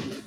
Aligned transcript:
see. 0.00 0.21